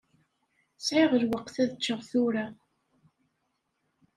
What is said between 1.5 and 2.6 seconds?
ad ččeɣ tura.